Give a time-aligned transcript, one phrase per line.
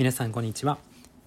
[0.00, 0.78] 皆さんこんにちは。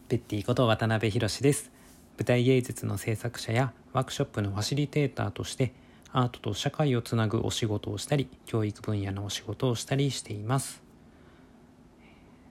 [0.09, 1.69] ペッティこと渡辺博です。
[2.17, 5.73] 舞台芸術の制作者やワークショップのファシリテーターとして
[6.11, 10.81] アートと社会をつなぐお仕事をしたり教育分野のお仕事をしたりしています。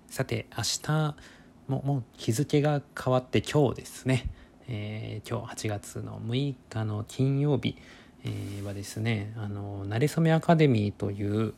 [0.06, 1.16] さて明日
[1.66, 4.30] ももう日付が変わって今日ですね、
[4.68, 7.77] えー、今日8月の6日の金曜日、
[8.23, 11.54] えー、はですねあのなれそめアカデミーという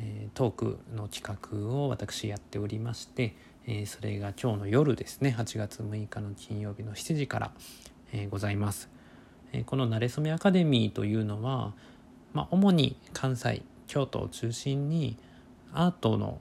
[0.00, 3.34] えトークの企画を私やっておりまして、
[3.68, 5.34] えそれが今日の夜ですね。
[5.36, 7.50] 8月6日の金曜日の7時から、
[8.12, 8.88] えございます、
[9.52, 11.74] えこのなれそめアカデミーというのは、
[12.32, 15.16] まあ、主に関西京都を中心に
[15.72, 16.40] アートの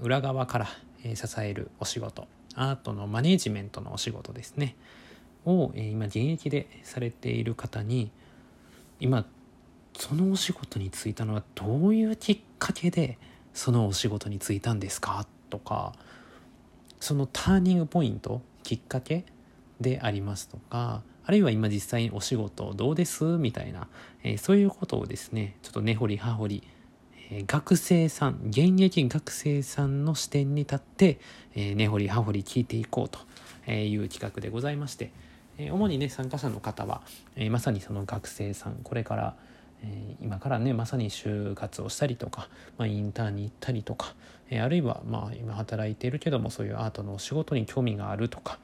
[0.00, 0.68] 裏側から、
[1.02, 4.76] え支えるお仕事アートのマネジメントのお仕事ですね。
[5.44, 8.12] を、え今現役でされている方に
[9.00, 9.26] 今
[9.98, 13.18] そのお仕事に就いたのはどういうきっかけで
[13.54, 15.26] そのお仕事に就いたんですか？
[15.48, 15.94] とか
[17.00, 19.24] そのターニングポイントきっかけ
[19.80, 23.88] でありますとかあるいは今実際にお仕事どうですみたいな、
[24.22, 26.62] えー、そういうことをですねちょっと根掘り葉掘り、
[27.30, 31.20] えー、学生さん現役学生さんの視点に立って、
[31.54, 33.20] えー、根掘り葉掘り聞いていこうと
[33.70, 35.12] いう企画でございまして、
[35.56, 37.02] え主にね参加者の方は、
[37.36, 39.36] えまさにその学生さんこれから
[40.20, 44.14] 今からねまさに就活をしたりとか、まあ、インターンに行ったりとか、
[44.50, 48.58] えあるいはま今働いているけどもそういうアートのお仕事に興味があるとか、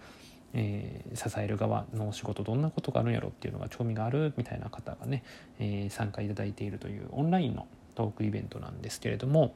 [0.53, 5.23] えー、支える側のお仕事どんなことがあるんやろっていうのが興味があるみたいな方がね、
[5.59, 9.55] えー、参加いただいているというオンラインのトークイベントなんですけれども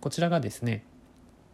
[0.00, 0.84] こちらがですね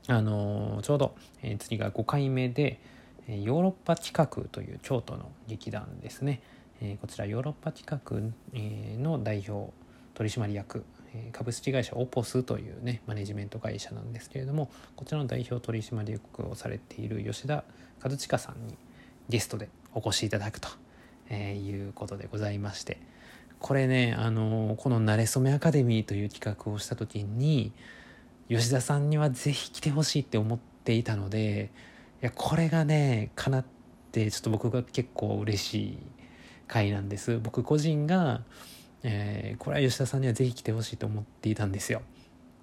[0.08, 2.80] あのちょうど、え、次が5回目で
[3.28, 6.40] ヨーロッパ企画という京都の劇団ですね。
[6.84, 9.72] えこちらヨーロッパ企画、えの代表
[10.14, 10.84] 取締役
[11.32, 17.64] 株式会社オポスというねマネジメント会社なんですけれどもこちらの代表取締役をされている吉田
[18.02, 18.76] 和親さんに
[19.28, 20.68] ゲストでお越しいただくと、
[21.30, 22.98] えいうことでございまして
[23.60, 27.72] これねあのこの「なれそめアカデミー」という企画をした時に
[28.48, 31.70] 吉田さんには是非来てほしいって思っていたので
[32.22, 33.64] いやこれがねかなっ
[34.10, 35.98] てちょっと僕が結構嬉しい
[36.72, 37.38] 回なんです。
[37.38, 38.40] 僕個人が、
[39.02, 42.00] えー、これは吉田さんには是非来てほしいと思っていたんですよ。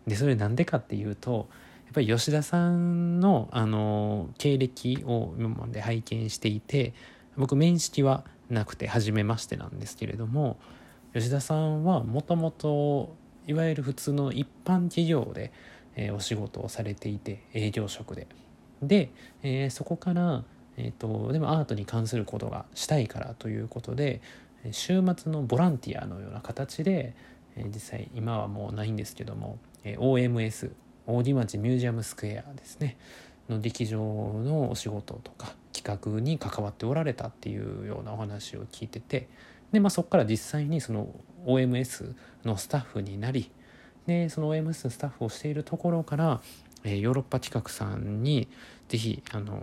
[0.07, 1.47] でそれなんでかっていうと
[1.85, 6.93] やっぱり吉田さんのあの経歴を今まで拝見していて
[7.37, 10.57] 僕面識はなくて初めましてなんですけれども
[11.13, 13.15] 吉田さんはもともと
[13.45, 15.51] いわゆる普通の一般企業で、
[15.95, 18.27] えー、お仕事をされていて営業職で。
[18.81, 19.11] で、
[19.43, 20.43] えー、そこから
[20.79, 24.21] えーと、でもアートに関することがしたいからということで
[24.71, 27.13] 週末のボランティアのような形で、
[27.55, 30.71] え、実際今はもうないんですけども、え、OMS
[31.05, 32.97] 大木町ミュージアムスクエアですね
[33.49, 39.27] の劇場のお仕事とか企画に関わっておられたっていうようなお話を聞いてて
[39.71, 41.07] で、まあ、そこから実際にその
[41.45, 42.13] OMS
[42.45, 43.51] のスタッフになり
[44.07, 46.41] でその OMS のスタッフをしているところから、
[46.83, 48.47] え、ヨーロッパ企画さんに
[48.87, 49.61] 是非あの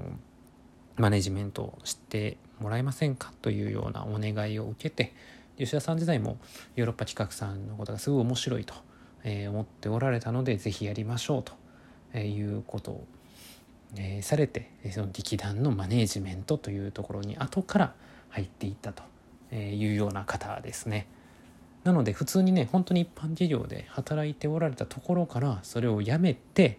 [0.96, 5.12] マネジメントをしてもらえませんかというようなお願いを受けて
[5.58, 6.38] 吉田さん自体も
[6.74, 8.74] ヨーロッパ企画さんのことがすごい面白いと、
[9.24, 11.42] 思っておられたので是非やりましょう
[12.12, 13.06] ということを、
[14.20, 17.94] されてその劇団のマネジメントというところに後から
[18.28, 19.02] 入っていったと
[19.54, 21.06] いうような方ですね。
[21.84, 26.78] なので普通にね本当に一般企業で働いておられたところからそれをやめて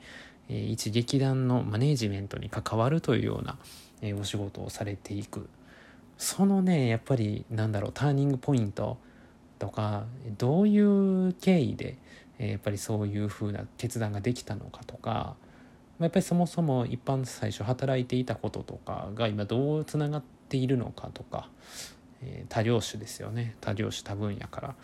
[0.50, 3.58] 一劇団のマネジメントに関わるというような
[4.02, 5.50] えお仕事をされていく。
[6.18, 8.98] そのねやっぱりなんだろうターニングポイント
[9.60, 10.06] とか
[10.38, 11.98] どういう経緯で、
[12.40, 15.36] えやっぱりそういうふうな決断ができたのかとか
[16.00, 21.50] まやっぱりそもそも一般最初働いていたこととかが今どうつながっているのかとか、
[22.22, 23.56] え多業種ですよね。
[23.62, 24.76] 多業種多分野から、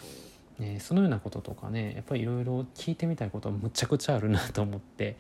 [0.60, 5.18] えそのようなこととかねやっぱりいろいろ聞いてみたいことむちゃくちゃあるなと思って。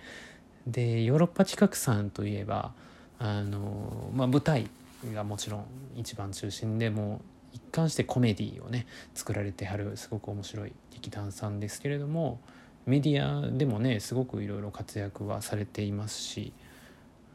[0.66, 2.72] でヨーロッパ近くさんといえば
[3.20, 4.70] あの、まあ、舞台
[5.14, 5.66] がもちろん
[5.96, 7.22] 一番中心でも
[7.54, 12.40] う一貫してコメディをね作られてはるすごく面白い劇団さんですけれども
[12.86, 16.54] メディアでもねすごくいろいろ活躍はされていますし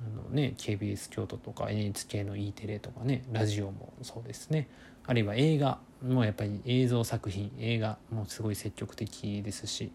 [0.02, 4.68] あの、ね、KBS 京都とか NHK の E テレとかねラジオもそうですね
[5.06, 9.92] あるいは映画もやっぱり映像作品映画もすごい積極的ですしやっ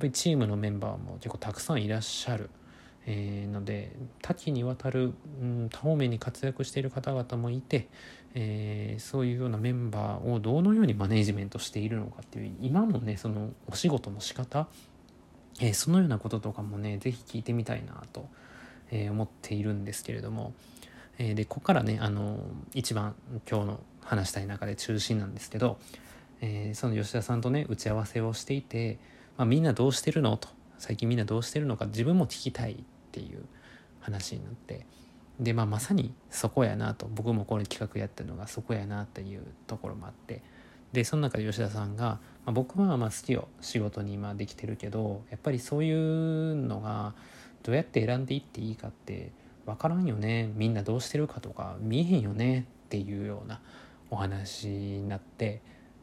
[0.00, 2.50] ぱりチームのメンバーも結構たくさんいらっしゃる。
[3.06, 7.88] えー、ので多岐にわたる、うん、多方面に活躍している方々もいて、
[8.34, 14.66] えー、そういうようなメンバーをどのようにマネージメントしているのかっていう今のねそのお仕事の仕方、
[15.60, 18.28] えー、そのようなこととかもね是非聞いてみたいなと
[18.90, 20.54] え、思っているんですけれども、
[21.18, 22.38] え、でここからねあの
[22.74, 23.14] 一番
[23.48, 25.78] 今日の話したい中で中心なんですけど、
[26.40, 28.98] えー、その吉田さんとね打ち合わせをしていて、
[29.36, 30.48] まあ、みんなどうしてるのと
[30.78, 32.84] 最近みんなどうしてるのか自分も聞きたい
[33.16, 33.46] っていう
[34.00, 34.84] 話になって
[35.40, 40.42] で、まあ、まさにそこやなと僕もこれ企画やってるのがそこやなっていうところもあって
[40.92, 47.14] でその中で吉田さんが、まあ、僕はまあ好きを仕事に今できてるけどやっぱりそういうのが
[47.62, 49.32] どうやって選んでいっていいかって
[49.64, 53.60] 分からんよねみんなどうしてるかとか見えへんよねっていうような
[54.10, 55.60] お話になって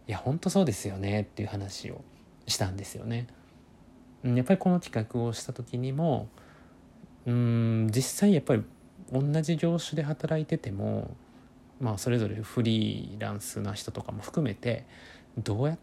[0.08, 2.04] いやほんとそうですよねっていう話を
[2.46, 3.28] したんですよね。
[4.24, 6.30] やっぱりこの企画をした時にも
[7.26, 8.64] うん実際やっぱり
[9.12, 11.16] 同じ業種で働いてても
[11.80, 14.86] まあそれぞれフリーランスな人とかも含めて
[15.38, 15.78] どうやっ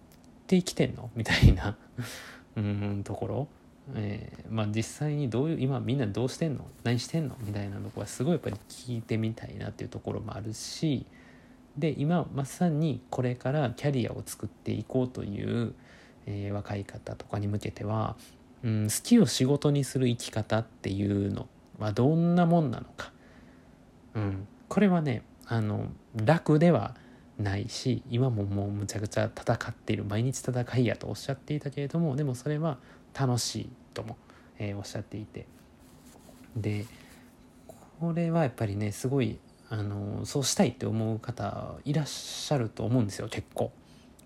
[0.46, 1.76] て生きてんのみたいな
[2.56, 3.48] うんところ、
[3.94, 6.66] えー、まあ実際にどういう今みんなどうしてんの？
[6.84, 11.06] 何してんのみたいなとこはすごいやっぱり聞いてみたいなっていうところもあるし
[11.78, 15.74] で今まさにこれからキャリアを作っていこうという、
[16.26, 18.16] えー、若い方とかに向けては、
[18.62, 21.48] うん、好きを仕事にする生き方っていうの
[21.78, 23.12] はどんなもんなのか、
[24.14, 26.94] うん、これはねあの楽では
[27.38, 32.78] ないし今ももうむちゃくちゃ戦っている毎日戦いやとおっしゃっていたけれどもでもそれは
[33.18, 34.18] 楽しいとも、
[34.58, 35.46] えー、おっしゃっていて。
[36.56, 36.84] で
[38.00, 43.72] これはやっぱりねすごいあのそうしたいって思う方いらっしゃると思うんですよ結構。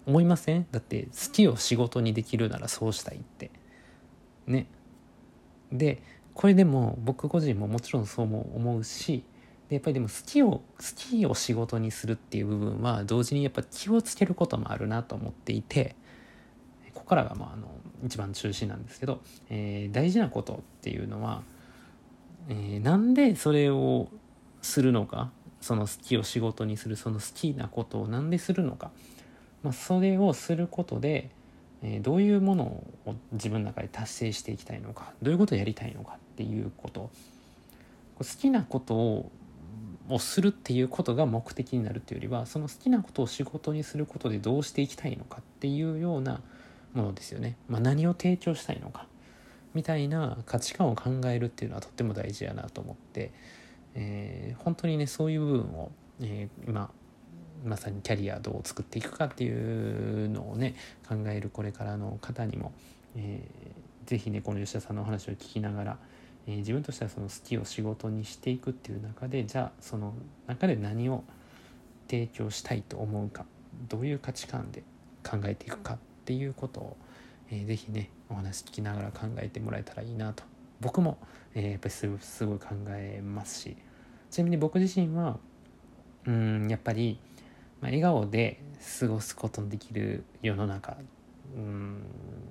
[0.06, 0.66] 思いません？
[0.70, 3.50] だって好きを仕事にできるならそうしたいって
[4.46, 4.66] ね。
[5.72, 6.02] で
[6.34, 9.24] これでも僕個人ももちろんそうも思うし
[9.68, 10.62] でやっぱりでも好きを好
[10.96, 15.94] きを仕事にするっていう部分は同時にやっぱ気をつけることもあるなと思っていて
[16.92, 17.68] ここからがまああの
[18.04, 21.42] 一番中心なんですけど、えー、大事なことっていうのは、
[22.48, 24.08] えー、なんでそれを
[24.60, 25.30] するのか
[25.60, 28.90] その好きを仕事にするその好きなことを何でするのか、
[29.62, 31.30] まあ、それをすることで、
[31.84, 32.64] え、どういうもの
[33.06, 37.10] を自分の中で達成していきたいのかどういうことをやりたいのかっていうこと
[38.18, 39.30] 好きなことを
[40.10, 46.42] をするっていうことが目的になるっていうよりはその好きなことを仕事にすることでどうしていきたいのかっていうような
[46.92, 47.56] ものですよね。
[47.68, 49.06] まあ、何を提供したいのか
[49.72, 53.32] みたいな価値観を考えるっていうのはとっても大事やなと思って
[53.94, 56.90] えー、本当にねそういう部分を、えー、今
[57.64, 60.74] まさにキャリアどう作っていくかっていうのをね
[61.08, 62.72] 考えるこれからの方にも、
[63.16, 65.98] えー、ぜひねこの吉田さんのお話を聞きながら、
[66.46, 70.14] えー、自分としてはその好きを仕事にしていくっていう中でじゃあその
[70.46, 71.24] 中で何を
[72.08, 73.46] 提供したいと思うか
[73.88, 74.82] どういう価値観で
[75.28, 76.96] 考えていくかっていうことを、
[77.50, 80.44] えー、ぜひねお話聞きながら考えてもらえたらいいなと。
[80.80, 81.18] 僕も、
[81.54, 82.06] えー、やっぱりす
[82.44, 83.76] ごい考えますし。
[84.30, 85.38] ちなみに僕自身は
[86.26, 87.18] うんやっぱり、
[87.84, 88.62] まあ、笑顔で
[88.98, 90.96] 過ごすことのできる世の中。
[91.54, 92.02] うん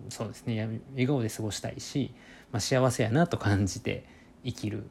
[0.09, 0.79] そうですね。
[0.91, 2.13] 笑顔で過ごしたいし、
[2.51, 4.05] まあ、幸せやなと感じて
[4.45, 4.87] 生きるっ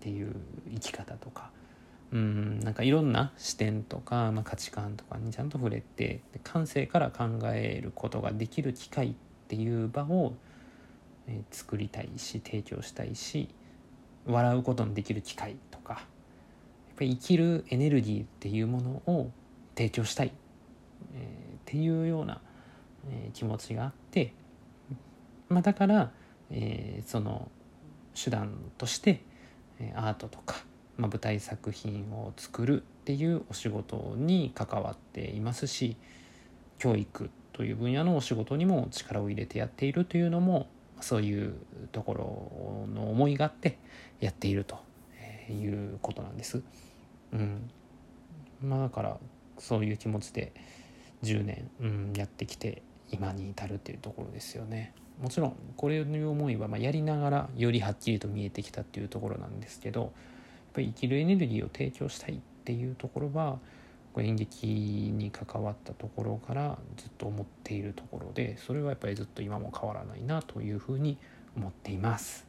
[0.00, 0.34] ていう
[0.72, 1.50] 生き方とか。
[2.10, 9.14] うんなんかいろんな視点とか、まあ、価値観とかにちゃんと触れて感性から考えることができる機会っ
[9.48, 10.32] ていう場を
[11.26, 13.48] え作りたいし提供したいし
[14.24, 15.94] 笑うことのできる機会とか。
[15.94, 16.04] やっ
[16.96, 19.30] ぱり生きるエネルギーっていうものを
[19.76, 20.32] 提供したい、
[21.14, 22.40] えー、っていうような、
[23.10, 24.32] えー、気持ちがあって、
[25.48, 26.10] まあ、だから、
[26.50, 27.50] えー、その
[28.14, 29.20] 手段として
[29.94, 30.56] アートとか、
[30.96, 35.96] まあ、舞台作品を作るっていうお仕事に関わっていますし
[36.78, 40.68] 教育という分野のお仕事にも力を入れてやっているというのも
[41.00, 41.54] そういう
[41.92, 43.78] ところの思いがあって
[44.20, 44.78] やっていると
[45.50, 46.62] いうことなんです。
[47.32, 47.70] うん、
[48.62, 49.18] まあだから
[49.58, 50.52] そういう気持ちで
[51.22, 54.92] 10年、うん、やってきて今に至るっていうところですよね。
[55.20, 60.10] もちろんこれの思いはまやりながらよりはっきりと見えてきたっていうところなんですけどやっ
[60.74, 63.58] ぱり生きるエネルギーを提供したいっていうところは
[64.18, 71.18] 演劇に関わったところからずっと思っているところでそれはやっぱりずっと今も変わらないなというふうに
[71.56, 72.46] 思っています。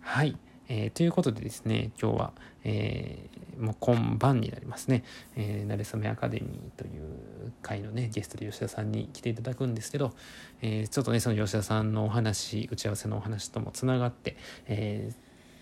[0.00, 0.36] はい、
[0.72, 5.02] えー、ということでですね今日は、えー、もう今晩になりますね
[5.36, 10.14] 「えー、なれそめアカデミー」という回のねゲストで吉田さんに来ていただくんですけど、
[10.62, 14.36] えー、ちょっとねその吉田さんのお話打ち合わせのお話ともつながって、
[14.68, 15.12] え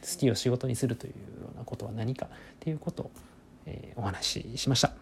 [0.02, 2.28] ー、好きを仕事にするというようなことは何かっ
[2.60, 3.10] ていうことを、
[3.64, 4.92] えー、お話ししました。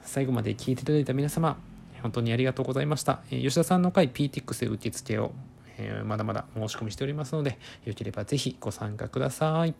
[0.00, 1.58] 最後まで聞いていただいた皆様、
[2.00, 3.22] 本当にありがとうございました。
[3.30, 5.32] え吉田さんの回 PTX で受付を
[5.78, 9.74] えー、まだまだ申し込みしておりますので、よければぜひご参加ください。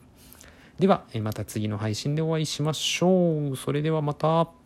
[0.78, 3.56] では、えまた次の配信でお会いしましょう。
[3.56, 4.63] それではまた。